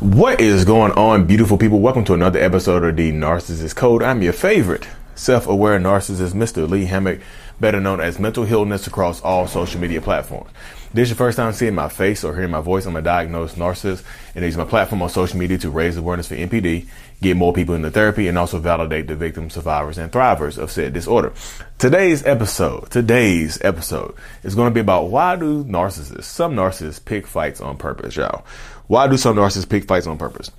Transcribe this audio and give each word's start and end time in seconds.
What 0.00 0.42
is 0.42 0.66
going 0.66 0.92
on, 0.92 1.24
beautiful 1.24 1.56
people? 1.56 1.80
Welcome 1.80 2.04
to 2.04 2.12
another 2.12 2.38
episode 2.38 2.84
of 2.84 2.96
the 2.96 3.12
Narcissist 3.12 3.76
Code. 3.76 4.02
I'm 4.02 4.20
your 4.20 4.34
favorite 4.34 4.86
self-aware 5.14 5.80
narcissist, 5.80 6.34
Mr. 6.34 6.68
Lee 6.68 6.84
Hammock, 6.84 7.20
better 7.58 7.80
known 7.80 8.02
as 8.02 8.18
Mental 8.18 8.44
Healness 8.44 8.86
across 8.86 9.22
all 9.22 9.46
social 9.46 9.80
media 9.80 10.02
platforms. 10.02 10.50
This 10.92 11.04
is 11.04 11.10
your 11.10 11.16
first 11.16 11.36
time 11.36 11.52
seeing 11.52 11.74
my 11.74 11.88
face 11.88 12.24
or 12.24 12.34
hearing 12.34 12.50
my 12.50 12.60
voice. 12.60 12.84
I'm 12.84 12.96
a 12.96 13.02
diagnosed 13.02 13.56
narcissist 13.56 14.04
and 14.34 14.44
I 14.44 14.48
use 14.48 14.56
my 14.56 14.64
platform 14.64 15.00
on 15.02 15.08
social 15.08 15.38
media 15.38 15.58
to 15.58 15.70
raise 15.70 15.96
awareness 15.96 16.28
for 16.28 16.36
NPD, 16.36 16.88
get 17.22 17.36
more 17.36 17.52
people 17.52 17.74
into 17.74 17.90
therapy, 17.90 18.28
and 18.28 18.38
also 18.38 18.58
validate 18.58 19.06
the 19.06 19.16
victims, 19.16 19.54
survivors, 19.54 19.98
and 19.98 20.12
thrivers 20.12 20.58
of 20.58 20.70
said 20.70 20.92
disorder. 20.92 21.32
Today's 21.78 22.24
episode, 22.24 22.90
today's 22.90 23.60
episode 23.62 24.14
is 24.42 24.54
going 24.54 24.70
to 24.70 24.74
be 24.74 24.80
about 24.80 25.08
why 25.10 25.36
do 25.36 25.64
narcissists, 25.64 26.24
some 26.24 26.54
narcissists 26.54 27.04
pick 27.04 27.26
fights 27.26 27.60
on 27.60 27.76
purpose, 27.76 28.16
y'all. 28.16 28.44
Why 28.88 29.08
do 29.08 29.16
some 29.16 29.36
narcissists 29.36 29.68
pick 29.68 29.84
fights 29.84 30.06
on 30.06 30.18
purpose? 30.18 30.50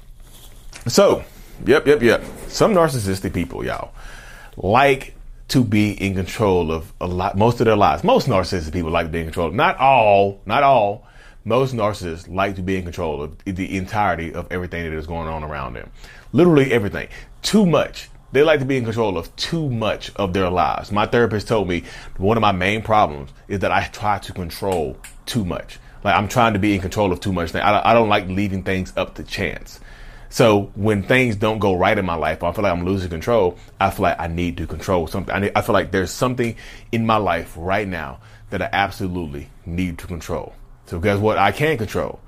So, 0.88 1.23
yep, 1.66 1.88
yep, 1.88 2.02
yep. 2.02 2.23
Some 2.48 2.74
narcissistic 2.74 3.34
people, 3.34 3.65
y'all, 3.65 3.93
like 4.57 5.15
to 5.49 5.63
be 5.63 5.91
in 5.91 6.13
control 6.13 6.71
of 6.71 6.91
a 6.99 7.07
lot, 7.07 7.37
most 7.37 7.62
of 7.62 7.65
their 7.65 7.76
lives. 7.76 8.04
Most 8.04 8.27
narcissistic 8.27 8.74
people 8.74 8.91
like 8.91 9.05
to 9.05 9.12
be 9.12 9.20
in 9.20 9.26
control. 9.26 9.52
Not 9.52 9.77
all, 9.77 10.41
not 10.46 10.63
all. 10.63 11.07
Most 11.46 11.74
narcissists 11.74 12.27
like 12.27 12.55
to 12.57 12.62
be 12.62 12.76
in 12.76 12.84
control 12.84 13.24
of 13.24 13.37
the 13.46 13.77
entirety 13.77 14.34
of 14.34 14.48
everything 14.52 14.84
that 14.84 14.93
is 14.93 15.07
going 15.07 15.30
on 15.30 15.43
around 15.43 15.76
them. 15.76 15.90
Literally 16.34 16.74
everything. 16.74 17.07
Too 17.41 17.65
much. 17.65 18.09
They 18.34 18.43
like 18.43 18.59
to 18.59 18.65
be 18.65 18.76
in 18.76 18.84
control 18.84 19.18
of 19.18 19.34
too 19.37 19.70
much 19.70 20.12
of 20.18 20.34
their 20.34 20.49
lives. 20.49 20.91
My 20.91 21.05
therapist 21.05 21.48
told 21.48 21.70
me 21.70 21.84
one 22.18 22.35
of 22.35 22.41
my 22.41 22.52
main 22.52 22.82
problems 22.82 23.32
is 23.48 23.59
that 23.59 23.71
I 23.71 23.85
try 23.85 24.20
to 24.20 24.34
control 24.34 24.98
too 25.26 25.46
much. 25.46 25.80
Like 26.08 26.16
I'm 26.16 26.30
trying 26.30 26.54
to 26.54 26.60
be 26.60 26.74
in 26.74 26.80
control 26.80 27.12
of 27.12 27.20
too 27.20 27.34
much. 27.34 27.54
I, 27.54 27.82
I 27.84 27.94
don't 27.94 28.08
like 28.08 28.30
leaving 28.30 28.63
things 28.63 28.94
up 28.96 29.16
to 29.16 29.24
chance. 29.24 29.82
So 30.30 30.72
when 30.74 31.04
things 31.04 31.36
don't 31.36 31.60
go 31.60 31.76
right 31.76 31.98
in 31.98 32.05
my 32.05 32.16
life, 32.16 32.44
I 32.44 32.54
feel 32.54 32.64
like 32.64 32.72
I'm 32.72 32.86
losing 32.86 33.10
control. 33.10 33.58
I 33.77 33.90
feel 33.90 34.04
like 34.04 34.18
I 34.18 34.27
need 34.27 34.55
to 34.55 34.68
control 34.68 35.08
something. 35.08 35.36
I, 35.36 35.40
need, 35.40 35.52
I 35.54 35.60
feel 35.60 35.74
like 35.74 35.91
there's 35.91 36.10
something 36.10 36.55
in 36.94 37.05
my 37.05 37.18
life 37.18 37.54
right 37.58 37.86
now 37.86 38.22
that 38.52 38.62
I 38.62 38.70
absolutely 38.72 39.49
need 39.66 39.98
to 39.98 40.08
control. 40.08 40.55
So 40.86 40.98
guess 40.98 41.20
what? 41.20 41.38
I 41.38 41.52
can 41.52 41.77
control 41.77 42.21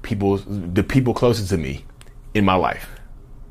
people, 0.00 0.38
the 0.38 0.82
people 0.82 1.12
closest 1.12 1.50
to 1.50 1.58
me 1.58 1.84
in 2.32 2.46
my 2.46 2.54
life. 2.54 2.88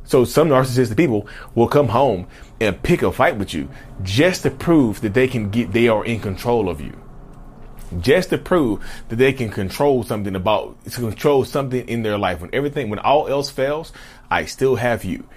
So 0.06 0.26
some 0.26 0.50
narcissistic 0.50 0.98
people 0.98 1.28
will 1.54 1.68
come 1.68 1.90
home 1.90 2.26
and 2.60 2.82
pick 2.82 3.04
a 3.04 3.12
fight 3.12 3.38
with 3.38 3.54
you 3.54 3.70
just 4.02 4.42
to 4.42 4.50
prove 4.50 5.02
that 5.02 5.14
they 5.14 5.28
can 5.28 5.52
get, 5.52 5.72
they 5.72 5.88
are 5.88 6.04
in 6.04 6.20
control 6.20 6.68
of 6.68 6.82
you 6.82 7.00
just 8.02 8.30
to 8.30 8.38
prove 8.38 8.86
that 9.10 9.16
they 9.16 9.34
can 9.34 9.50
control 9.50 10.04
something 10.04 10.36
about 10.36 10.84
to 10.86 11.02
control 11.02 11.46
something 11.46 11.88
in 11.88 12.04
their 12.04 12.18
life. 12.18 12.42
When 12.42 12.50
everything 12.54 12.90
when 12.90 13.00
all 13.00 13.28
else 13.28 13.50
fails 13.50 13.94
i 14.30 14.46
still 14.46 14.76
have 14.76 15.04
you. 15.04 15.28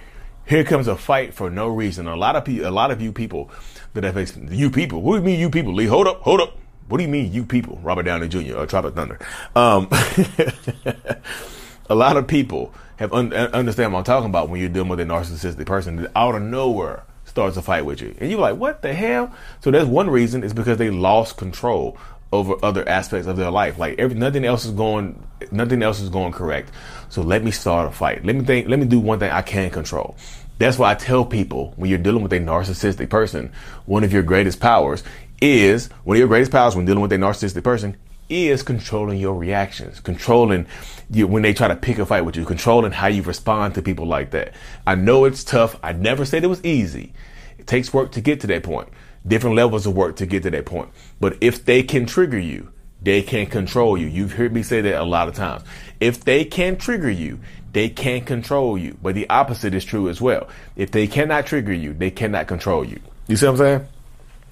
Here 0.45 0.63
comes 0.63 0.87
a 0.87 0.97
fight 0.97 1.33
for 1.33 1.49
no 1.49 1.67
reason. 1.67 2.07
A 2.07 2.15
lot 2.15 2.35
of 2.35 2.45
people 2.45 2.67
a 2.67 2.71
lot 2.71 2.91
of 2.91 3.01
you 3.01 3.11
people 3.11 3.49
that 3.93 4.03
have 4.03 4.51
you 4.51 4.69
people 4.69 5.01
what 5.01 5.13
do 5.13 5.19
you 5.19 5.25
mean 5.25 5.39
you 5.39 5.49
people? 5.49 5.73
Lee 5.73 5.85
hold 5.85 6.07
up 6.07 6.21
hold 6.21 6.41
up. 6.41 6.57
What 6.87 6.97
do 6.97 7.03
you 7.03 7.09
mean 7.09 7.31
you 7.31 7.45
people? 7.45 7.79
Robert 7.81 8.03
downey 8.03 8.27
jr 8.27 8.57
or 8.57 8.65
tropic 8.65 8.95
thunder. 8.95 9.19
Um, 9.55 9.87
a 11.89 11.95
lot 11.95 12.17
of 12.17 12.27
people 12.27 12.73
have 12.97 13.13
un- 13.13 13.33
understand 13.33 13.91
what 13.91 13.99
i'm 13.99 14.05
talking 14.05 14.29
about 14.29 14.49
when 14.49 14.59
you're 14.59 14.69
dealing 14.69 14.89
with 14.89 14.99
a 14.99 15.05
narcissistic 15.05 15.65
person 15.65 15.95
that 15.95 16.11
out 16.15 16.35
of 16.35 16.41
nowhere 16.41 17.03
starts 17.25 17.57
a 17.57 17.61
fight 17.61 17.85
with 17.85 18.01
you. 18.01 18.13
And 18.19 18.29
you're 18.29 18.39
like 18.39 18.57
what 18.57 18.81
the 18.81 18.93
hell? 18.93 19.33
So 19.61 19.71
that's 19.71 19.87
one 19.87 20.09
reason. 20.09 20.43
Is 20.43 20.53
because 20.53 20.77
they 20.77 20.89
lost 20.89 21.37
control 21.37 21.97
over 22.31 22.55
other 22.63 22.87
aspects 22.87 23.27
of 23.27 23.37
their 23.37 23.51
life. 23.51 23.77
Like 23.77 23.99
every 23.99 24.17
nothing 24.17 24.45
else 24.45 24.65
is 24.65 24.71
going 24.71 25.21
nothing 25.51 25.83
else 25.83 25.99
is 25.99 26.09
going 26.09 26.31
correct. 26.31 26.71
So 27.09 27.21
let 27.21 27.43
me 27.43 27.51
start 27.51 27.87
a 27.87 27.91
fight. 27.91 28.25
Let 28.25 28.35
me 28.35 28.43
think 28.43 28.67
let 28.67 28.79
me 28.79 28.85
do 28.85 28.99
one 28.99 29.19
thing 29.19 29.31
I 29.31 29.41
can 29.41 29.69
control. 29.69 30.15
That's 30.57 30.77
why 30.77 30.91
I 30.91 30.95
tell 30.95 31.25
people 31.25 31.73
when 31.75 31.89
you're 31.89 31.99
dealing 31.99 32.23
with 32.23 32.33
a 32.33 32.39
narcissistic 32.39 33.09
person, 33.09 33.51
one 33.85 34.03
of 34.03 34.13
your 34.13 34.23
greatest 34.23 34.59
powers 34.59 35.03
is 35.41 35.87
one 36.03 36.15
of 36.15 36.19
your 36.19 36.27
greatest 36.27 36.51
powers 36.51 36.75
when 36.75 36.85
dealing 36.85 37.01
with 37.01 37.11
a 37.11 37.17
narcissistic 37.17 37.63
person 37.63 37.97
is 38.29 38.63
controlling 38.63 39.19
your 39.19 39.35
reactions, 39.35 39.99
controlling 39.99 40.65
you 41.09 41.27
when 41.27 41.41
they 41.41 41.53
try 41.53 41.67
to 41.67 41.75
pick 41.75 41.99
a 41.99 42.05
fight 42.05 42.21
with 42.21 42.37
you, 42.37 42.45
controlling 42.45 42.91
how 42.93 43.07
you 43.07 43.21
respond 43.23 43.75
to 43.75 43.81
people 43.81 44.05
like 44.05 44.31
that. 44.31 44.53
I 44.87 44.95
know 44.95 45.25
it's 45.25 45.43
tough. 45.43 45.77
I 45.83 45.91
never 45.91 46.23
said 46.23 46.43
it 46.43 46.47
was 46.47 46.63
easy. 46.63 47.11
It 47.57 47.67
takes 47.67 47.93
work 47.93 48.13
to 48.13 48.21
get 48.21 48.39
to 48.41 48.47
that 48.47 48.63
point 48.63 48.87
different 49.25 49.55
levels 49.55 49.85
of 49.85 49.95
work 49.95 50.15
to 50.17 50.25
get 50.25 50.43
to 50.43 50.51
that 50.51 50.65
point. 50.65 50.89
But 51.19 51.37
if 51.41 51.65
they 51.65 51.83
can 51.83 52.05
trigger 52.05 52.39
you, 52.39 52.71
they 53.01 53.21
can 53.21 53.47
control 53.47 53.97
you. 53.97 54.07
You've 54.07 54.33
heard 54.33 54.53
me 54.53 54.63
say 54.63 54.81
that 54.81 55.01
a 55.01 55.03
lot 55.03 55.27
of 55.27 55.35
times. 55.35 55.63
If 55.99 56.23
they 56.23 56.45
can 56.45 56.77
trigger 56.77 57.09
you, 57.09 57.39
they 57.73 57.89
can 57.89 58.21
control 58.21 58.77
you. 58.77 58.97
But 59.01 59.15
the 59.15 59.29
opposite 59.29 59.73
is 59.73 59.85
true 59.85 60.09
as 60.09 60.21
well. 60.21 60.47
If 60.75 60.91
they 60.91 61.07
cannot 61.07 61.45
trigger 61.45 61.73
you, 61.73 61.93
they 61.93 62.11
cannot 62.11 62.47
control 62.47 62.83
you. 62.83 62.99
You 63.27 63.37
see 63.37 63.45
what 63.47 63.53
I'm 63.53 63.57
saying? 63.57 63.87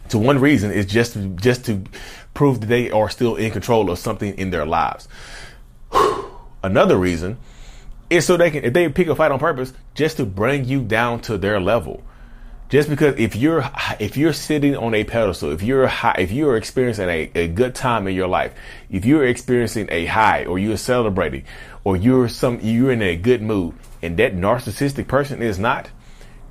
So 0.10 0.18
one 0.18 0.40
reason 0.40 0.72
is 0.72 0.88
just 0.88 1.14
to, 1.14 1.28
just 1.30 1.66
to 1.66 1.84
prove 2.34 2.62
that 2.62 2.68
they 2.68 2.90
are 2.90 3.10
still 3.10 3.36
in 3.36 3.52
control 3.52 3.92
of 3.92 4.00
something 4.00 4.36
in 4.38 4.50
their 4.50 4.66
lives. 4.66 5.08
Another 6.64 6.98
reason 6.98 7.38
is 8.10 8.26
so 8.26 8.36
they 8.36 8.50
can, 8.50 8.64
if 8.64 8.74
they 8.74 8.90
pick 8.90 9.08
a 9.08 9.16
fight 9.16 9.32
on 9.32 9.38
purpose, 9.38 9.72
just 9.94 10.18
to 10.18 10.26
bring 10.26 10.66
you 10.66 10.82
down 10.82 11.20
to 11.22 11.38
their 11.38 11.60
level 11.60 12.04
just 12.70 12.88
because 12.88 13.16
if 13.18 13.36
you're 13.36 13.70
if 14.00 14.16
you're 14.16 14.34
sitting 14.34 14.78
on 14.78 14.94
a 14.94 15.04
pedestal, 15.04 15.52
if 15.52 15.64
you're 15.64 15.88
high, 15.88 16.16
if 16.20 16.32
you're 16.32 16.56
experiencing 16.56 17.10
a, 17.10 17.32
a 17.34 17.48
good 17.48 17.74
time 17.74 18.08
in 18.08 18.16
your 18.16 18.28
life, 18.28 18.54
if 18.92 19.06
you're 19.06 19.26
experiencing 19.26 19.88
a 19.90 20.06
high 20.06 20.46
or 20.46 20.60
you're 20.60 20.78
celebrating 20.78 21.44
or 21.84 21.98
you're 21.98 22.30
some 22.30 22.60
you're 22.62 22.92
in 22.92 23.02
a 23.02 23.16
good 23.16 23.42
mood 23.42 23.74
and 24.04 24.18
that 24.18 24.36
narcissistic 24.36 25.08
person 25.08 25.42
is 25.42 25.58
not, 25.58 25.90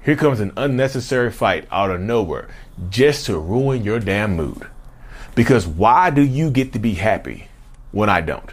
here 0.05 0.17
comes 0.17 0.41
an 0.41 0.53
unnecessary 0.57 1.31
fight 1.31 1.69
out 1.71 1.91
of 1.91 2.01
nowhere 2.01 2.49
just 2.91 3.27
to 3.27 3.39
ruin 3.39 3.85
your 3.85 4.01
damn 4.01 4.35
mood. 4.35 4.67
Because 5.37 5.69
why 5.69 6.11
do 6.11 6.23
you 6.23 6.51
get 6.51 6.73
to 6.73 6.81
be 6.81 6.95
happy 6.95 7.47
when 7.93 8.09
I 8.09 8.23
don't? 8.23 8.53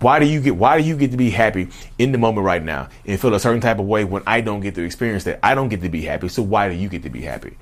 Why 0.00 0.18
do 0.18 0.26
you 0.26 0.40
get 0.40 0.56
why 0.56 0.80
do 0.80 0.86
you 0.86 0.96
get 0.96 1.10
to 1.10 1.18
be 1.18 1.30
happy 1.30 1.68
in 1.98 2.12
the 2.12 2.18
moment 2.18 2.44
right 2.44 2.62
now 2.62 2.88
and 3.04 3.20
feel 3.20 3.34
a 3.34 3.40
certain 3.40 3.60
type 3.60 3.78
of 3.78 3.86
way 3.86 4.04
when 4.04 4.22
I 4.26 4.40
don't 4.40 4.60
get 4.60 4.74
to 4.76 4.82
experience 4.82 5.24
that? 5.24 5.40
I 5.42 5.54
don't 5.54 5.68
get 5.68 5.82
to 5.82 5.90
be 5.90 6.02
happy. 6.02 6.28
So 6.28 6.42
why 6.42 6.68
do 6.70 6.74
you 6.74 6.88
get 6.88 7.02
to 7.02 7.10
be 7.10 7.20
happy? 7.20 7.56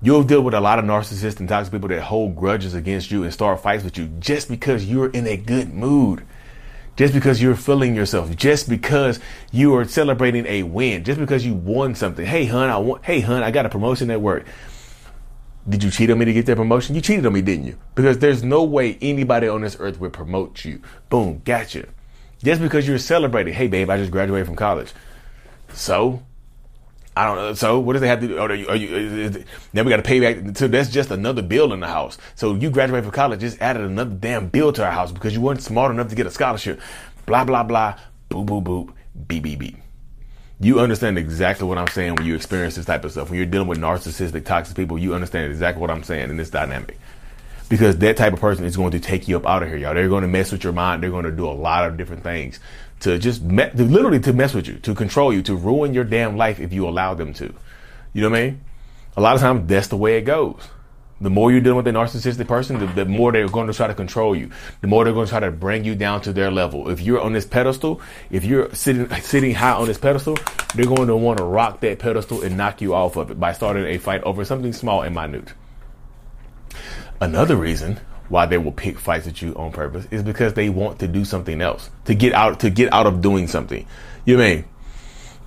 You'll 0.00 0.22
deal 0.22 0.42
with 0.42 0.54
a 0.54 0.60
lot 0.60 0.78
of 0.78 0.84
narcissists 0.84 1.40
and 1.40 1.48
toxic 1.48 1.72
people 1.72 1.88
that 1.88 2.02
hold 2.02 2.36
grudges 2.36 2.74
against 2.74 3.10
you 3.10 3.24
and 3.24 3.32
start 3.32 3.60
fights 3.60 3.82
with 3.82 3.98
you 3.98 4.06
just 4.20 4.48
because 4.48 4.86
you're 4.86 5.10
in 5.10 5.26
a 5.26 5.36
good 5.36 5.74
mood. 5.74 6.24
Just 6.94 7.14
because 7.14 7.40
you're 7.40 7.54
feeling 7.54 7.94
yourself, 7.94 8.34
just 8.34 8.68
because 8.68 9.20
you 9.52 9.76
are 9.76 9.84
celebrating 9.84 10.46
a 10.46 10.64
win, 10.64 11.04
just 11.04 11.20
because 11.20 11.46
you 11.46 11.54
won 11.54 11.94
something. 11.94 12.26
Hey, 12.26 12.44
hun, 12.44 12.70
I 12.70 12.78
want, 12.78 13.04
hey, 13.04 13.20
hun, 13.20 13.44
I 13.44 13.52
got 13.52 13.66
a 13.66 13.68
promotion 13.68 14.10
at 14.10 14.20
work. 14.20 14.46
Did 15.68 15.82
you 15.82 15.90
cheat 15.90 16.10
on 16.10 16.18
me 16.18 16.24
to 16.24 16.32
get 16.32 16.46
that 16.46 16.56
promotion? 16.56 16.94
You 16.94 17.00
cheated 17.00 17.26
on 17.26 17.32
me, 17.32 17.42
didn't 17.42 17.66
you? 17.66 17.78
Because 17.94 18.18
there's 18.18 18.42
no 18.42 18.64
way 18.64 18.96
anybody 19.02 19.48
on 19.48 19.60
this 19.60 19.76
earth 19.78 20.00
would 20.00 20.12
promote 20.12 20.64
you. 20.64 20.80
Boom, 21.10 21.42
gotcha. 21.44 21.86
Just 22.42 22.62
because 22.62 22.86
you're 22.86 22.98
celebrating, 22.98 23.52
hey 23.52 23.66
babe, 23.66 23.90
I 23.90 23.98
just 23.98 24.10
graduated 24.10 24.46
from 24.46 24.56
college. 24.56 24.92
So, 25.72 26.22
I 27.16 27.26
don't 27.26 27.36
know. 27.36 27.52
So, 27.54 27.80
what 27.80 27.94
does 27.94 28.00
they 28.00 28.08
have 28.08 28.20
to 28.20 28.28
do? 28.28 28.38
Are 28.38 28.54
you, 28.54 28.68
are 28.68 28.76
you, 28.76 29.44
then 29.72 29.84
we 29.84 29.90
got 29.90 29.96
to 29.96 30.02
pay 30.02 30.20
back. 30.20 30.56
So 30.56 30.68
that's 30.68 30.88
just 30.88 31.10
another 31.10 31.42
bill 31.42 31.72
in 31.72 31.80
the 31.80 31.88
house. 31.88 32.16
So 32.36 32.54
you 32.54 32.70
graduated 32.70 33.04
from 33.04 33.12
college, 33.12 33.40
just 33.40 33.60
added 33.60 33.82
another 33.82 34.14
damn 34.14 34.48
bill 34.48 34.72
to 34.72 34.84
our 34.84 34.92
house 34.92 35.12
because 35.12 35.34
you 35.34 35.40
weren't 35.40 35.62
smart 35.62 35.90
enough 35.90 36.08
to 36.08 36.14
get 36.14 36.26
a 36.26 36.30
scholarship. 36.30 36.80
Blah 37.26 37.44
blah 37.44 37.64
blah. 37.64 37.98
Boop 38.30 38.46
boop 38.46 38.62
boop. 38.62 38.94
Beep 39.26 39.42
beep 39.42 39.58
beep 39.58 39.87
you 40.60 40.80
understand 40.80 41.18
exactly 41.18 41.66
what 41.66 41.78
I'm 41.78 41.88
saying 41.88 42.16
when 42.16 42.26
you 42.26 42.34
experience 42.34 42.74
this 42.76 42.86
type 42.86 43.04
of 43.04 43.12
stuff. 43.12 43.30
When 43.30 43.36
you're 43.36 43.46
dealing 43.46 43.68
with 43.68 43.78
narcissistic, 43.78 44.44
toxic 44.44 44.76
people, 44.76 44.98
you 44.98 45.14
understand 45.14 45.50
exactly 45.50 45.80
what 45.80 45.90
I'm 45.90 46.02
saying 46.02 46.30
in 46.30 46.36
this 46.36 46.50
dynamic. 46.50 46.98
Because 47.68 47.98
that 47.98 48.16
type 48.16 48.32
of 48.32 48.40
person 48.40 48.64
is 48.64 48.76
going 48.76 48.92
to 48.92 49.00
take 49.00 49.28
you 49.28 49.36
up 49.36 49.46
out 49.46 49.62
of 49.62 49.68
here, 49.68 49.76
y'all. 49.76 49.94
They're 49.94 50.08
going 50.08 50.22
to 50.22 50.28
mess 50.28 50.50
with 50.50 50.64
your 50.64 50.72
mind. 50.72 51.02
They're 51.02 51.10
going 51.10 51.26
to 51.26 51.30
do 51.30 51.46
a 51.46 51.52
lot 51.52 51.86
of 51.86 51.96
different 51.96 52.22
things 52.22 52.58
to 53.00 53.18
just 53.18 53.42
me- 53.42 53.70
to 53.70 53.84
literally 53.84 54.20
to 54.20 54.32
mess 54.32 54.54
with 54.54 54.66
you, 54.66 54.74
to 54.80 54.94
control 54.94 55.32
you, 55.32 55.42
to 55.42 55.54
ruin 55.54 55.94
your 55.94 56.04
damn 56.04 56.36
life 56.36 56.58
if 56.58 56.72
you 56.72 56.88
allow 56.88 57.14
them 57.14 57.32
to. 57.34 57.52
You 58.12 58.22
know 58.22 58.30
what 58.30 58.38
I 58.38 58.42
mean? 58.42 58.60
A 59.16 59.20
lot 59.20 59.34
of 59.34 59.40
times 59.40 59.68
that's 59.68 59.88
the 59.88 59.96
way 59.96 60.16
it 60.16 60.22
goes. 60.22 60.60
The 61.20 61.30
more 61.30 61.50
you're 61.50 61.60
dealing 61.60 61.78
with 61.78 61.88
a 61.88 61.90
narcissistic 61.90 62.46
person, 62.46 62.78
the, 62.78 62.86
the, 62.86 63.04
more 63.04 63.32
they're 63.32 63.48
going 63.48 63.66
to 63.66 63.72
try 63.72 63.88
to 63.88 63.94
control 63.94 64.36
you. 64.36 64.50
The 64.82 64.86
more 64.86 65.04
they're 65.04 65.12
going 65.12 65.26
to 65.26 65.30
try 65.30 65.40
to 65.40 65.50
bring 65.50 65.84
you 65.84 65.96
down 65.96 66.20
to 66.22 66.32
their 66.32 66.50
level. 66.50 66.90
If 66.90 67.00
you're 67.00 67.20
on 67.20 67.32
this 67.32 67.44
pedestal, 67.44 68.00
if 68.30 68.44
you're 68.44 68.72
sitting 68.74 69.10
sitting 69.22 69.54
high 69.54 69.72
on 69.72 69.86
this 69.86 69.98
pedestal, 69.98 70.38
they're 70.74 70.86
going 70.86 71.08
to 71.08 71.16
want 71.16 71.38
to 71.38 71.44
rock 71.44 71.80
that 71.80 71.98
pedestal 71.98 72.42
and 72.42 72.56
knock 72.56 72.80
you 72.80 72.94
off 72.94 73.16
of 73.16 73.30
it 73.30 73.40
by 73.40 73.52
starting 73.52 73.84
a 73.84 73.98
fight 73.98 74.22
over 74.22 74.44
something 74.44 74.72
small 74.72 75.02
and 75.02 75.14
minute. 75.14 75.52
Another 77.20 77.56
reason 77.56 77.98
why 78.28 78.46
they 78.46 78.58
will 78.58 78.72
pick 78.72 78.98
fights 78.98 79.26
with 79.26 79.42
you 79.42 79.54
on 79.54 79.72
purpose 79.72 80.06
is 80.10 80.22
because 80.22 80.54
they 80.54 80.68
want 80.68 81.00
to 81.00 81.08
do 81.08 81.24
something 81.24 81.60
else 81.60 81.90
to 82.04 82.14
get 82.14 82.32
out 82.32 82.60
to 82.60 82.70
get 82.70 82.92
out 82.92 83.06
of 83.06 83.20
doing 83.20 83.48
something. 83.48 83.86
You 84.24 84.36
know 84.36 84.44
mean 84.44 84.64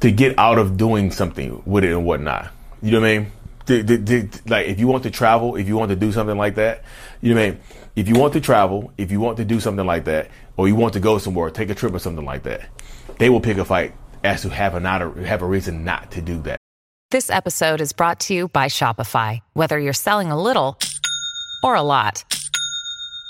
to 0.01 0.12
get 0.12 0.38
out 0.38 0.57
of 0.57 0.77
doing 0.77 1.12
something 1.12 1.62
with 1.65 1.83
it 1.83 1.91
and 1.91 2.06
whatnot. 2.06 2.51
You 2.81 2.91
know 2.91 3.01
what 3.01 3.07
I 3.07 3.19
mean? 3.19 3.31
Like 4.47 4.68
if 4.68 4.79
you 4.79 4.88
want 4.88 5.03
to 5.03 5.12
travel, 5.12 5.56
if 5.56 5.68
you 5.68 5.77
want 5.77 5.89
to 5.89 5.95
do 5.95 6.12
something 6.12 6.38
like 6.38 6.56
that, 6.56 6.83
you 7.21 7.33
know 7.33 7.41
what 7.41 7.47
I 7.47 7.51
mean? 7.51 7.59
If 7.95 8.07
you 8.07 8.15
want 8.15 8.33
to 8.33 8.41
travel, 8.41 8.91
if 8.97 9.12
you 9.12 9.19
want 9.19 9.38
to 9.38 9.45
do 9.45 9.59
something 9.59 9.85
like 9.85 10.06
that, 10.06 10.29
or 10.57 10.68
you 10.68 10.75
want 10.75 10.94
to 10.94 11.00
go 11.00 11.18
somewhere, 11.18 11.50
take 11.50 11.69
a 11.69 11.75
trip 11.75 11.94
or 11.94 12.00
something 12.00 12.25
like 12.25 12.44
that, 12.44 12.62
they 13.18 13.29
will 13.29 13.41
pick 13.41 13.57
a 13.57 13.65
fight 13.65 13.94
as 14.23 14.41
to 14.44 14.50
have 14.50 14.75
a 14.75 14.79
not 14.79 15.01
a, 15.01 15.09
have 15.25 15.41
a 15.41 15.45
reason 15.45 15.83
not 15.83 16.12
to 16.12 16.21
do 16.21 16.41
that. 16.41 16.57
This 17.09 17.29
episode 17.29 17.81
is 17.81 17.91
brought 17.91 18.21
to 18.21 18.33
you 18.33 18.47
by 18.47 18.68
Shopify. 18.68 19.39
Whether 19.53 19.77
you're 19.77 19.91
selling 19.91 20.31
a 20.31 20.41
little 20.41 20.77
or 21.63 21.75
a 21.75 21.81
lot, 21.81 22.24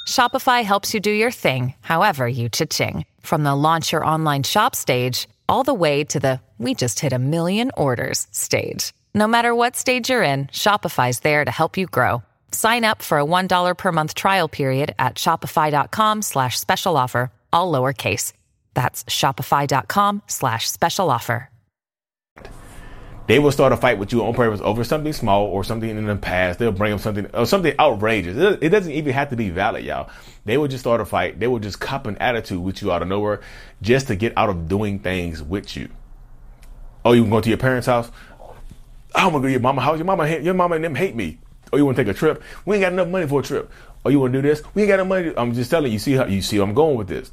Shopify 0.07 0.63
helps 0.63 0.93
you 0.93 0.99
do 0.99 1.11
your 1.11 1.31
thing, 1.31 1.73
however 1.81 2.27
you 2.27 2.49
cha-ching. 2.49 3.05
From 3.21 3.43
the 3.43 3.55
launch 3.55 3.91
your 3.91 4.05
online 4.05 4.43
shop 4.43 4.75
stage, 4.75 5.27
all 5.49 5.63
the 5.63 5.73
way 5.73 6.03
to 6.03 6.19
the 6.19 6.41
we 6.59 6.75
just 6.75 6.99
hit 6.99 7.13
a 7.13 7.19
million 7.19 7.71
orders 7.75 8.27
stage. 8.31 8.93
No 9.13 9.27
matter 9.27 9.53
what 9.53 9.75
stage 9.75 10.09
you're 10.09 10.23
in, 10.23 10.47
Shopify's 10.47 11.19
there 11.19 11.43
to 11.43 11.51
help 11.51 11.75
you 11.75 11.85
grow. 11.85 12.23
Sign 12.51 12.85
up 12.85 13.01
for 13.01 13.19
a 13.19 13.25
$1 13.25 13.77
per 13.77 13.91
month 13.91 14.13
trial 14.13 14.47
period 14.47 14.93
at 14.99 15.15
shopify.com 15.15 16.21
slash 16.21 16.59
special 16.59 16.95
offer, 16.95 17.31
all 17.51 17.71
lowercase. 17.71 18.33
That's 18.73 19.03
shopify.com 19.05 20.23
slash 20.27 20.69
special 20.69 21.09
offer. 21.09 21.49
They 23.27 23.39
will 23.39 23.51
start 23.51 23.71
a 23.71 23.77
fight 23.77 23.97
with 23.97 24.11
you 24.11 24.25
on 24.25 24.33
purpose 24.33 24.61
over 24.61 24.83
something 24.83 25.13
small 25.13 25.45
or 25.45 25.63
something 25.63 25.89
in 25.89 26.05
the 26.05 26.15
past. 26.15 26.59
They'll 26.59 26.71
bring 26.71 26.91
up 26.91 26.99
something 26.99 27.27
or 27.33 27.45
something 27.45 27.73
outrageous. 27.79 28.35
It 28.61 28.69
doesn't 28.69 28.91
even 28.91 29.13
have 29.13 29.29
to 29.29 29.35
be 29.35 29.49
valid, 29.49 29.85
y'all. 29.85 30.09
They 30.45 30.57
will 30.57 30.67
just 30.67 30.83
start 30.83 31.01
a 31.01 31.05
fight. 31.05 31.39
They 31.39 31.47
will 31.47 31.59
just 31.59 31.79
cop 31.79 32.07
an 32.07 32.17
attitude 32.17 32.61
with 32.61 32.81
you 32.81 32.91
out 32.91 33.01
of 33.01 33.07
nowhere 33.07 33.41
just 33.81 34.07
to 34.07 34.15
get 34.15 34.33
out 34.37 34.49
of 34.49 34.67
doing 34.67 34.99
things 34.99 35.43
with 35.43 35.77
you. 35.77 35.89
Oh, 37.05 37.13
you 37.13 37.25
going 37.25 37.41
to 37.43 37.49
your 37.49 37.57
parents' 37.57 37.87
house? 37.87 38.11
I 39.13 39.25
want 39.25 39.35
to 39.35 39.39
go 39.39 39.45
to 39.47 39.51
your 39.51 39.59
mama 39.59 39.81
house. 39.81 39.97
Your 39.97 40.05
mama, 40.05 40.27
your 40.27 40.53
mama 40.53 40.75
and 40.75 40.83
them 40.83 40.95
hate 40.95 41.15
me. 41.15 41.37
Oh, 41.73 41.77
you 41.77 41.85
want 41.85 41.97
to 41.97 42.03
take 42.03 42.13
a 42.13 42.17
trip? 42.17 42.41
We 42.65 42.75
ain't 42.75 42.81
got 42.81 42.93
enough 42.93 43.07
money 43.07 43.27
for 43.27 43.39
a 43.39 43.43
trip. 43.43 43.71
Oh, 44.03 44.09
you 44.09 44.19
want 44.19 44.33
to 44.33 44.41
do 44.41 44.47
this? 44.47 44.61
We 44.73 44.83
ain't 44.83 44.89
got 44.89 44.95
enough 44.95 45.07
money. 45.07 45.33
I'm 45.37 45.53
just 45.53 45.69
telling 45.69 45.91
you. 45.91 45.99
See 45.99 46.13
how 46.13 46.25
you 46.25 46.41
see 46.41 46.59
I'm 46.59 46.73
going 46.73 46.97
with 46.97 47.07
this. 47.07 47.31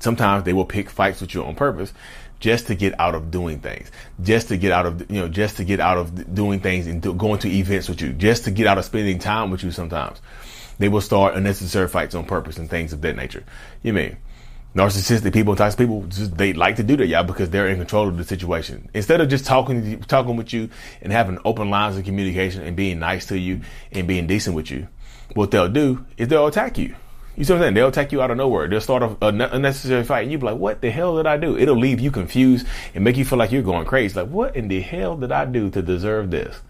Sometimes 0.00 0.44
they 0.44 0.52
will 0.52 0.64
pick 0.64 0.90
fights 0.90 1.20
with 1.20 1.34
you 1.34 1.44
on 1.44 1.54
purpose 1.54 1.92
just 2.40 2.66
to 2.66 2.74
get 2.74 2.98
out 3.00 3.14
of 3.14 3.30
doing 3.30 3.60
things, 3.60 3.90
just 4.22 4.48
to 4.48 4.56
get 4.56 4.70
out 4.72 4.84
of, 4.86 5.10
you 5.10 5.20
know, 5.20 5.28
just 5.28 5.56
to 5.56 5.64
get 5.64 5.80
out 5.80 5.96
of 5.96 6.34
doing 6.34 6.60
things 6.60 6.86
and 6.86 7.00
going 7.18 7.38
to 7.38 7.48
events 7.48 7.88
with 7.88 8.02
you, 8.02 8.12
just 8.12 8.44
to 8.44 8.50
get 8.50 8.66
out 8.66 8.76
of 8.76 8.84
spending 8.84 9.18
time 9.18 9.50
with 9.50 9.62
you 9.62 9.70
sometimes. 9.70 10.20
They 10.78 10.88
will 10.88 11.00
start 11.00 11.36
unnecessary 11.36 11.88
fights 11.88 12.14
on 12.14 12.24
purpose 12.24 12.58
and 12.58 12.68
things 12.68 12.92
of 12.92 13.00
that 13.02 13.16
nature. 13.16 13.44
You 13.82 13.92
mean 13.92 14.16
narcissistic 14.74 15.32
people, 15.32 15.54
toxic 15.54 15.78
people, 15.78 16.02
just, 16.08 16.36
they 16.36 16.52
like 16.52 16.76
to 16.76 16.82
do 16.82 16.96
that, 16.96 17.06
y'all, 17.06 17.24
because 17.24 17.50
they're 17.50 17.68
in 17.68 17.78
control 17.78 18.08
of 18.08 18.16
the 18.16 18.24
situation. 18.24 18.90
Instead 18.94 19.20
of 19.20 19.28
just 19.28 19.46
talking, 19.46 20.00
talking 20.02 20.36
with 20.36 20.52
you 20.52 20.68
and 21.00 21.12
having 21.12 21.38
open 21.44 21.70
lines 21.70 21.96
of 21.96 22.04
communication 22.04 22.62
and 22.62 22.76
being 22.76 22.98
nice 22.98 23.26
to 23.26 23.38
you 23.38 23.60
and 23.92 24.08
being 24.08 24.26
decent 24.26 24.56
with 24.56 24.70
you, 24.70 24.88
what 25.34 25.50
they'll 25.50 25.68
do 25.68 26.04
is 26.16 26.28
they'll 26.28 26.46
attack 26.46 26.78
you. 26.78 26.94
You 27.36 27.44
see 27.44 27.52
what 27.52 27.58
I'm 27.58 27.62
saying? 27.64 27.74
They'll 27.74 27.88
attack 27.88 28.12
you 28.12 28.22
out 28.22 28.30
of 28.30 28.36
nowhere. 28.36 28.68
They'll 28.68 28.80
start 28.80 29.02
a, 29.02 29.26
unnecessary 29.26 30.04
fight, 30.04 30.22
and 30.22 30.30
you'll 30.30 30.40
be 30.40 30.46
like, 30.46 30.58
"What 30.58 30.80
the 30.80 30.90
hell 30.90 31.16
did 31.16 31.26
I 31.26 31.36
do?" 31.36 31.58
It'll 31.58 31.76
leave 31.76 31.98
you 31.98 32.12
confused 32.12 32.64
and 32.94 33.02
make 33.02 33.16
you 33.16 33.24
feel 33.24 33.38
like 33.38 33.50
you're 33.50 33.62
going 33.62 33.86
crazy. 33.86 34.20
Like, 34.20 34.28
what 34.28 34.54
in 34.54 34.68
the 34.68 34.80
hell 34.80 35.16
did 35.16 35.32
I 35.32 35.44
do 35.44 35.68
to 35.70 35.82
deserve 35.82 36.30
this? 36.30 36.60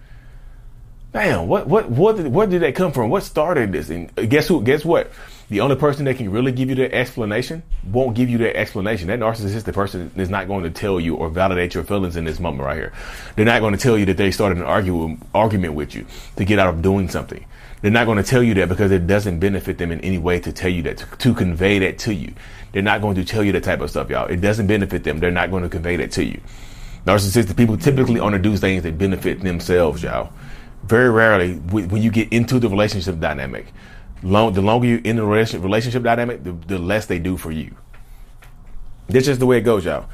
Damn, 1.14 1.46
what 1.46 1.68
what 1.68 1.88
what 1.88 2.16
did, 2.16 2.26
where 2.26 2.48
did 2.48 2.62
that 2.62 2.74
come 2.74 2.90
from? 2.90 3.08
What 3.08 3.22
started 3.22 3.70
this? 3.70 3.88
And 3.88 4.12
guess 4.28 4.48
who? 4.48 4.64
Guess 4.64 4.84
what? 4.84 5.12
The 5.48 5.60
only 5.60 5.76
person 5.76 6.06
that 6.06 6.16
can 6.16 6.28
really 6.28 6.50
give 6.50 6.68
you 6.70 6.74
the 6.74 6.92
explanation 6.92 7.62
won't 7.84 8.16
give 8.16 8.28
you 8.28 8.36
the 8.36 8.56
explanation. 8.56 9.06
That 9.06 9.20
narcissistic 9.20 9.74
person 9.74 10.10
is 10.16 10.28
not 10.28 10.48
going 10.48 10.64
to 10.64 10.70
tell 10.70 10.98
you 10.98 11.14
or 11.14 11.28
validate 11.28 11.72
your 11.72 11.84
feelings 11.84 12.16
in 12.16 12.24
this 12.24 12.40
moment 12.40 12.64
right 12.64 12.76
here. 12.76 12.92
They're 13.36 13.44
not 13.44 13.60
going 13.60 13.74
to 13.74 13.78
tell 13.78 13.96
you 13.96 14.06
that 14.06 14.16
they 14.16 14.32
started 14.32 14.58
an 14.58 14.64
argue, 14.64 15.16
argument 15.32 15.74
with 15.74 15.94
you 15.94 16.04
to 16.34 16.44
get 16.44 16.58
out 16.58 16.74
of 16.74 16.82
doing 16.82 17.08
something. 17.08 17.44
They're 17.80 17.92
not 17.92 18.06
going 18.06 18.18
to 18.18 18.24
tell 18.24 18.42
you 18.42 18.54
that 18.54 18.68
because 18.68 18.90
it 18.90 19.06
doesn't 19.06 19.38
benefit 19.38 19.78
them 19.78 19.92
in 19.92 20.00
any 20.00 20.18
way 20.18 20.40
to 20.40 20.52
tell 20.52 20.70
you 20.70 20.82
that, 20.82 20.98
to, 20.98 21.06
to, 21.18 21.32
convey 21.32 21.78
that 21.78 21.98
to 22.00 22.14
you. 22.14 22.34
They're 22.72 22.82
not 22.82 23.02
going 23.02 23.14
to 23.14 23.24
tell 23.24 23.44
you 23.44 23.52
that 23.52 23.62
type 23.62 23.82
of 23.82 23.90
stuff, 23.90 24.10
y'all. 24.10 24.26
It 24.26 24.40
doesn't 24.40 24.66
benefit 24.66 25.04
them. 25.04 25.20
They're 25.20 25.30
not 25.30 25.52
going 25.52 25.62
to 25.62 25.68
convey 25.68 25.94
that 25.96 26.10
to 26.12 26.24
you. 26.24 26.40
Narcissistic 27.06 27.56
people 27.56 27.76
typically 27.76 28.18
only 28.18 28.40
do 28.40 28.56
things 28.56 28.82
that 28.82 28.98
benefit 28.98 29.42
themselves, 29.42 30.02
y'all. 30.02 30.32
Very 30.86 31.10
rarely, 31.10 31.54
when 31.54 32.02
you 32.02 32.10
get 32.10 32.32
into 32.32 32.58
the 32.58 32.68
relationship 32.68 33.18
dynamic, 33.18 33.66
long, 34.22 34.52
the 34.52 34.62
longer 34.62 34.86
you're 34.86 34.98
in 34.98 35.16
the 35.16 35.24
relationship 35.24 36.02
dynamic, 36.02 36.44
the, 36.44 36.52
the 36.52 36.78
less 36.78 37.06
they 37.06 37.18
do 37.18 37.36
for 37.36 37.50
you. 37.50 37.74
That's 39.08 39.26
just 39.26 39.40
the 39.40 39.46
way 39.46 39.58
it 39.58 39.62
goes, 39.62 39.84
y'all. 39.84 40.06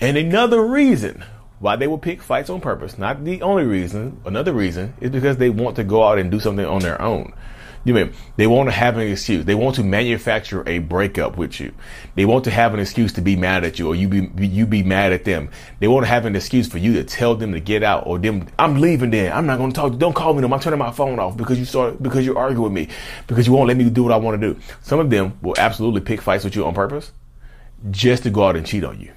And 0.00 0.16
another 0.16 0.64
reason 0.64 1.24
why 1.60 1.76
they 1.76 1.86
will 1.86 1.98
pick 1.98 2.20
fights 2.20 2.50
on 2.50 2.60
purpose, 2.60 2.98
not 2.98 3.24
the 3.24 3.42
only 3.42 3.64
reason, 3.64 4.20
another 4.24 4.52
reason 4.52 4.94
is 5.00 5.10
because 5.10 5.36
they 5.38 5.50
want 5.50 5.76
to 5.76 5.84
go 5.84 6.02
out 6.02 6.18
and 6.18 6.30
do 6.30 6.40
something 6.40 6.66
on 6.66 6.80
their 6.80 7.00
own. 7.00 7.32
You 7.84 7.92
mean 7.92 8.14
they 8.36 8.46
want 8.46 8.68
to 8.68 8.72
have 8.72 8.96
an 8.96 9.06
excuse. 9.06 9.44
They 9.44 9.54
want 9.54 9.76
to 9.76 9.84
manufacture 9.84 10.66
a 10.66 10.78
breakup 10.78 11.36
with 11.36 11.60
you. 11.60 11.74
They 12.14 12.24
want 12.24 12.44
to 12.44 12.50
have 12.50 12.72
an 12.72 12.80
excuse 12.80 13.12
to 13.14 13.20
be 13.20 13.36
mad 13.36 13.64
at 13.64 13.78
you 13.78 13.88
or 13.88 13.94
you 13.94 14.08
be 14.08 14.46
you 14.46 14.66
be 14.66 14.82
mad 14.82 15.12
at 15.12 15.24
them. 15.24 15.50
They 15.80 15.88
want 15.88 16.04
to 16.04 16.08
have 16.08 16.24
an 16.24 16.34
excuse 16.34 16.66
for 16.66 16.78
you 16.78 16.94
to 16.94 17.04
tell 17.04 17.34
them 17.34 17.52
to 17.52 17.60
get 17.60 17.82
out 17.82 18.06
or 18.06 18.18
them 18.18 18.48
I'm 18.58 18.80
leaving 18.80 19.10
then. 19.10 19.32
I'm 19.32 19.46
not 19.46 19.58
going 19.58 19.70
to 19.70 19.76
talk. 19.76 19.98
Don't 19.98 20.14
call 20.14 20.32
me 20.34 20.40
no. 20.40 20.52
I'm 20.52 20.60
turning 20.60 20.78
my 20.78 20.92
phone 20.92 21.18
off 21.18 21.36
because 21.36 21.58
you 21.58 21.66
start 21.66 22.02
because 22.02 22.24
you 22.24 22.36
argue 22.36 22.62
with 22.62 22.72
me 22.72 22.88
because 23.26 23.46
you 23.46 23.52
won't 23.52 23.68
let 23.68 23.76
me 23.76 23.88
do 23.90 24.04
what 24.04 24.12
I 24.12 24.16
want 24.16 24.40
to 24.40 24.54
do. 24.54 24.60
Some 24.82 24.98
of 24.98 25.10
them 25.10 25.38
will 25.42 25.54
absolutely 25.58 26.00
pick 26.00 26.22
fights 26.22 26.44
with 26.44 26.56
you 26.56 26.64
on 26.64 26.74
purpose 26.74 27.12
just 27.90 28.22
to 28.22 28.30
go 28.30 28.44
out 28.44 28.56
and 28.56 28.66
cheat 28.66 28.84
on 28.84 28.98
you 28.98 29.12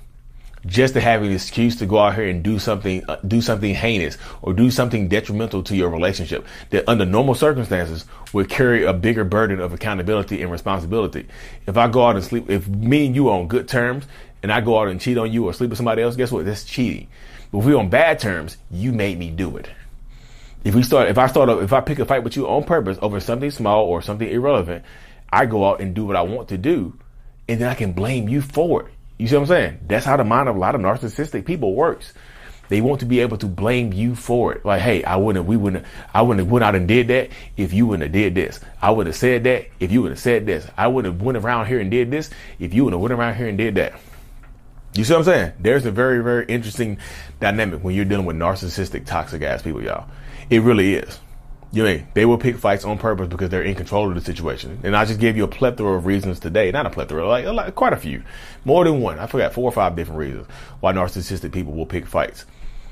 just 0.67 0.93
to 0.93 1.01
have 1.01 1.23
an 1.23 1.31
excuse 1.31 1.77
to 1.77 1.85
go 1.85 1.97
out 1.97 2.15
here 2.15 2.27
and 2.27 2.43
do 2.43 2.59
something, 2.59 3.03
uh, 3.09 3.15
do 3.27 3.41
something 3.41 3.73
heinous 3.73 4.17
or 4.41 4.53
do 4.53 4.69
something 4.69 5.07
detrimental 5.07 5.63
to 5.63 5.75
your 5.75 5.89
relationship 5.89 6.45
that 6.69 6.87
under 6.87 7.05
normal 7.05 7.33
circumstances 7.33 8.05
would 8.33 8.49
carry 8.49 8.83
a 8.83 8.93
bigger 8.93 9.23
burden 9.23 9.59
of 9.59 9.73
accountability 9.73 10.41
and 10.41 10.51
responsibility. 10.51 11.25
If 11.65 11.77
I 11.77 11.87
go 11.87 12.05
out 12.05 12.15
and 12.15 12.23
sleep, 12.23 12.49
if 12.49 12.67
me 12.67 13.07
and 13.07 13.15
you 13.15 13.29
are 13.29 13.39
on 13.39 13.47
good 13.47 13.67
terms 13.67 14.05
and 14.43 14.51
I 14.51 14.61
go 14.61 14.79
out 14.79 14.89
and 14.89 15.01
cheat 15.01 15.17
on 15.17 15.31
you 15.31 15.45
or 15.45 15.53
sleep 15.53 15.69
with 15.69 15.77
somebody 15.77 16.01
else, 16.01 16.15
guess 16.15 16.31
what? 16.31 16.45
That's 16.45 16.63
cheating. 16.63 17.07
But 17.51 17.59
if 17.59 17.65
we're 17.65 17.77
on 17.77 17.89
bad 17.89 18.19
terms, 18.19 18.57
you 18.69 18.91
made 18.91 19.17
me 19.17 19.29
do 19.29 19.57
it. 19.57 19.69
If 20.63 20.75
we 20.75 20.83
start, 20.83 21.07
if 21.07 21.17
I 21.17 21.27
start, 21.27 21.49
if 21.63 21.71
I 21.71 21.79
pick 21.79 21.99
a 21.99 22.05
fight 22.05 22.23
with 22.23 22.35
you 22.35 22.47
on 22.47 22.63
purpose 22.65 22.97
over 23.01 23.19
something 23.19 23.51
small 23.51 23.85
or 23.85 24.01
something 24.01 24.27
irrelevant, 24.27 24.83
I 25.31 25.45
go 25.45 25.65
out 25.65 25.79
and 25.79 25.93
do 25.93 26.05
what 26.05 26.15
I 26.15 26.21
want 26.23 26.49
to 26.49 26.57
do, 26.57 26.97
and 27.47 27.61
then 27.61 27.69
I 27.69 27.73
can 27.73 27.93
blame 27.93 28.27
you 28.27 28.41
for 28.41 28.87
it. 28.87 28.93
You 29.17 29.27
see 29.27 29.35
what 29.35 29.41
I'm 29.41 29.47
saying? 29.47 29.79
That's 29.87 30.05
how 30.05 30.17
the 30.17 30.23
mind 30.23 30.49
of 30.49 30.55
a 30.55 30.59
lot 30.59 30.75
of 30.75 30.81
narcissistic 30.81 31.45
people 31.45 31.73
works. 31.73 32.13
They 32.69 32.81
want 32.81 32.99
to 32.99 33.05
be 33.05 33.21
able 33.21 33.37
to 33.37 33.45
blame 33.45 33.93
you 33.93 34.13
for 34.13 34.53
it. 34.53 34.65
Like, 34.65 34.81
hey, 34.81 35.03
I 35.03 35.15
wouldn't, 35.15 35.45
we 35.45 35.55
wouldn't, 35.55 35.85
I 36.13 36.21
wouldn't 36.21 36.45
have 36.45 36.51
went 36.51 36.63
out 36.63 36.75
and 36.75 36.87
did 36.87 37.07
that 37.07 37.29
if 37.55 37.71
you 37.73 37.87
wouldn't 37.87 38.03
have 38.03 38.11
did 38.11 38.35
this. 38.35 38.59
I 38.81 38.91
wouldn't 38.91 39.13
have 39.13 39.19
said 39.19 39.45
that 39.45 39.67
if 39.79 39.91
you 39.91 40.01
wouldn't 40.01 40.17
have 40.17 40.23
said 40.23 40.45
this. 40.45 40.67
I 40.77 40.87
wouldn't 40.87 41.13
have 41.13 41.21
went 41.21 41.37
around 41.37 41.67
here 41.67 41.79
and 41.79 41.89
did 41.89 42.11
this 42.11 42.29
if 42.59 42.73
you 42.73 42.83
wouldn't 42.83 42.99
have 42.99 43.09
went 43.09 43.13
around 43.19 43.35
here 43.35 43.47
and 43.47 43.57
did 43.57 43.75
that. 43.75 43.93
You 44.95 45.03
see 45.03 45.13
what 45.13 45.19
I'm 45.19 45.25
saying? 45.25 45.53
There's 45.59 45.85
a 45.85 45.91
very, 45.91 46.21
very 46.23 46.45
interesting 46.47 46.97
dynamic 47.39 47.83
when 47.83 47.95
you're 47.95 48.05
dealing 48.05 48.25
with 48.25 48.35
narcissistic, 48.35 49.05
toxic 49.05 49.41
ass 49.43 49.61
people, 49.61 49.81
y'all. 49.81 50.09
It 50.49 50.61
really 50.61 50.95
is. 50.95 51.19
You 51.71 51.83
mean 51.83 52.07
they 52.13 52.25
will 52.25 52.37
pick 52.37 52.57
fights 52.57 52.85
on 52.85 52.97
purpose 52.97 53.27
because 53.27 53.49
they're 53.49 53.63
in 53.63 53.75
control 53.75 54.07
of 54.07 54.15
the 54.15 54.21
situation. 54.21 54.79
And 54.83 54.95
I 54.95 55.05
just 55.05 55.19
gave 55.19 55.35
you 55.35 55.43
a 55.43 55.47
plethora 55.47 55.97
of 55.97 56.05
reasons 56.05 56.39
today. 56.39 56.71
Not 56.71 56.85
a 56.85 56.89
plethora, 56.89 57.27
like, 57.27 57.45
like 57.45 57.75
quite 57.75 57.93
a 57.93 57.97
few. 57.97 58.23
More 58.63 58.85
than 58.85 59.01
one. 59.01 59.19
I 59.19 59.27
forgot 59.27 59.53
four 59.53 59.65
or 59.65 59.71
five 59.71 59.95
different 59.95 60.19
reasons 60.19 60.47
why 60.79 60.93
narcissistic 60.93 61.51
people 61.51 61.73
will 61.73 61.85
pick 61.85 62.05
fights. 62.05 62.45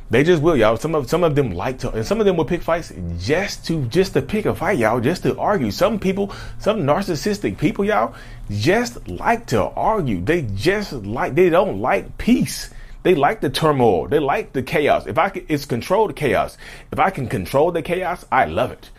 They 0.10 0.24
just 0.24 0.44
will, 0.44 0.56
y'all. 0.56 0.78
Some 0.78 0.94
of 0.94 1.10
some 1.10 1.24
of 1.24 1.36
them 1.36 1.52
like 1.52 1.80
to, 1.80 1.92
and 1.92 2.06
some 2.06 2.20
of 2.20 2.28
them 2.28 2.38
will 2.38 2.46
pick 2.46 2.62
fights 2.62 2.94
just 3.18 3.66
to 3.66 3.86
just 3.88 4.14
to 4.14 4.22
pick 4.22 4.46
a 4.46 4.54
fight, 4.54 4.78
y'all, 4.78 5.00
just 5.00 5.24
to 5.24 5.36
argue. 5.40 5.72
Some 5.72 5.98
people, 5.98 6.32
some 6.60 6.82
narcissistic 6.82 7.58
people, 7.58 7.84
y'all, 7.84 8.14
just 8.52 9.08
like 9.08 9.48
to 9.48 9.64
argue. 9.64 10.22
They 10.22 10.44
just 10.44 10.94
like 10.94 11.34
they 11.34 11.50
don't 11.50 11.82
like 11.82 12.20
peace. 12.20 12.70
They 13.06 13.14
like 13.14 13.40
the 13.40 13.52
turmoil. 13.52 14.08
They 14.08 14.18
like 14.18 14.54
the 14.54 14.64
chaos. 14.64 15.06
If 15.06 15.20
I 15.20 15.30
can, 15.30 15.46
it's 15.48 15.66
controlled 15.66 16.16
chaos. 16.16 16.58
If 16.92 16.98
I 16.98 17.12
can 17.12 17.28
control 17.28 17.72
the 17.72 17.84
chaos, 17.84 18.26
I 18.32 18.46
love 18.46 18.72
it 18.72 18.90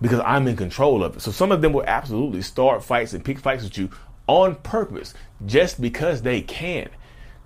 because 0.00 0.20
I'm 0.20 0.48
in 0.48 0.56
control 0.56 1.04
of 1.04 1.16
it. 1.16 1.20
So 1.20 1.30
some 1.32 1.52
of 1.52 1.60
them 1.60 1.74
will 1.74 1.84
absolutely 1.84 2.40
start 2.40 2.82
fights 2.82 3.12
and 3.12 3.22
pick 3.22 3.38
fights 3.38 3.62
with 3.62 3.76
you 3.76 3.90
on 4.26 4.54
purpose 4.54 5.12
just 5.44 5.82
because 5.82 6.22
they 6.22 6.40
can. 6.40 6.88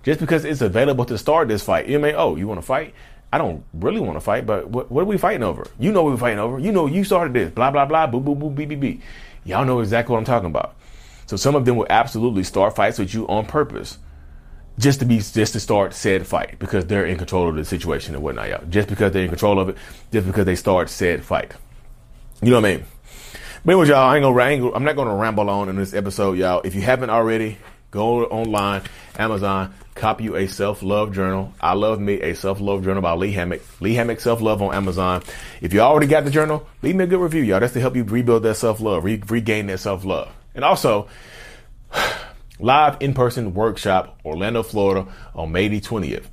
Just 0.03 0.21
because 0.21 0.45
it's 0.45 0.61
available 0.61 1.03
to 1.03 1.17
start 1.17 1.49
this 1.49 1.61
fight. 1.61 1.89
You 1.89 1.99
may, 1.99 2.13
oh, 2.13 2.37
you 2.37 2.47
want 2.47 2.61
to 2.61 2.65
fight? 2.65 2.93
I 3.33 3.37
don't 3.37 3.65
really 3.73 3.99
want 3.99 4.15
to 4.15 4.21
fight, 4.21 4.45
but 4.45 4.69
what, 4.69 4.89
what 4.89 5.01
are 5.01 5.05
we 5.07 5.17
fighting 5.17 5.43
over? 5.43 5.67
You 5.77 5.91
know 5.91 6.03
what 6.03 6.11
we're 6.11 6.19
fighting 6.19 6.39
over. 6.39 6.57
You 6.57 6.71
know 6.71 6.85
you 6.85 7.03
started 7.03 7.33
this. 7.33 7.51
Blah 7.51 7.71
blah 7.71 7.85
blah. 7.85 8.07
Boo 8.07 8.21
boo 8.21 8.33
boo. 8.33 8.49
B 8.49 8.63
b 8.63 8.75
b. 8.75 9.01
Y'all 9.43 9.65
know 9.65 9.81
exactly 9.81 10.13
what 10.13 10.19
I'm 10.19 10.23
talking 10.23 10.49
about. 10.49 10.77
So 11.25 11.35
some 11.35 11.53
of 11.53 11.65
them 11.65 11.75
will 11.75 11.87
absolutely 11.89 12.45
start 12.45 12.77
fights 12.77 12.97
with 12.97 13.13
you 13.13 13.27
on 13.27 13.45
purpose, 13.45 13.97
just 14.79 14.99
to 14.99 15.05
be 15.05 15.17
just 15.17 15.53
to 15.53 15.59
start 15.59 15.93
said 15.93 16.27
fight 16.27 16.59
because 16.59 16.85
they're 16.85 17.05
in 17.05 17.17
control 17.17 17.49
of 17.49 17.55
the 17.55 17.65
situation 17.65 18.13
and 18.13 18.23
whatnot, 18.23 18.49
y'all. 18.49 18.65
Just 18.69 18.87
because 18.89 19.11
they're 19.11 19.23
in 19.23 19.29
control 19.29 19.59
of 19.59 19.69
it, 19.69 19.77
just 20.11 20.27
because 20.27 20.45
they 20.45 20.55
start 20.55 20.89
said 20.89 21.23
fight. 21.23 21.53
You 22.41 22.51
know 22.51 22.61
what 22.61 22.69
I 22.69 22.75
mean? 22.75 22.85
But 23.65 23.71
anyway, 23.73 23.87
y'all, 23.87 23.97
I 23.97 24.15
ain't 24.15 24.23
gonna, 24.23 24.43
ain't, 24.43 24.75
I'm 24.75 24.83
not 24.83 24.95
gonna 24.95 25.15
ramble 25.15 25.49
on 25.49 25.69
in 25.69 25.75
this 25.75 25.93
episode, 25.93 26.37
y'all. 26.37 26.61
If 26.63 26.75
you 26.75 26.81
haven't 26.81 27.09
already, 27.09 27.57
go 27.91 28.25
online, 28.25 28.83
Amazon, 29.17 29.73
copy 29.95 30.25
you 30.25 30.35
a 30.35 30.47
self-love 30.47 31.13
journal. 31.13 31.53
I 31.59 31.73
love 31.73 31.99
me 31.99 32.21
a 32.21 32.35
self-love 32.35 32.83
journal 32.83 33.01
by 33.01 33.13
Lee 33.13 33.31
Hammock. 33.31 33.61
Lee 33.81 33.95
Hammock 33.95 34.19
self-love 34.19 34.61
on 34.61 34.75
Amazon. 34.75 35.23
If 35.59 35.73
you 35.73 35.79
already 35.79 36.07
got 36.07 36.23
the 36.23 36.31
journal, 36.31 36.67
leave 36.83 36.95
me 36.95 37.05
a 37.05 37.07
good 37.07 37.19
review, 37.19 37.41
y'all. 37.41 37.59
That's 37.59 37.73
to 37.73 37.79
help 37.79 37.95
you 37.95 38.03
rebuild 38.03 38.43
that 38.43 38.55
self-love, 38.55 39.03
re- 39.03 39.23
regain 39.27 39.65
that 39.67 39.79
self-love. 39.79 40.31
And 40.53 40.63
also, 40.63 41.07
live 42.59 42.97
in-person 42.99 43.53
workshop, 43.53 44.19
Orlando, 44.25 44.63
Florida 44.63 45.07
on 45.35 45.51
May 45.51 45.67
the 45.67 45.81
20th. 45.81 46.25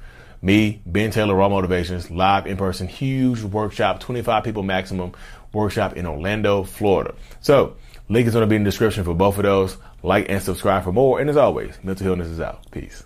Me, 0.42 0.82
Ben 0.84 1.10
Taylor, 1.10 1.34
Raw 1.34 1.48
Motivations, 1.48 2.10
live 2.10 2.46
in 2.46 2.56
person, 2.56 2.86
huge 2.86 3.42
workshop, 3.42 4.00
25 4.00 4.44
people 4.44 4.62
maximum 4.62 5.12
workshop 5.52 5.96
in 5.96 6.06
Orlando, 6.06 6.64
Florida. 6.64 7.14
So, 7.40 7.76
link 8.08 8.26
is 8.26 8.34
going 8.34 8.42
to 8.42 8.46
be 8.46 8.56
in 8.56 8.64
the 8.64 8.68
description 8.68 9.04
for 9.04 9.14
both 9.14 9.38
of 9.38 9.44
those. 9.44 9.76
Like 10.02 10.28
and 10.28 10.42
subscribe 10.42 10.84
for 10.84 10.92
more. 10.92 11.18
And 11.18 11.30
as 11.30 11.38
always, 11.38 11.78
Mental 11.82 12.04
Healness 12.04 12.28
is 12.28 12.40
out. 12.40 12.70
Peace. 12.70 13.02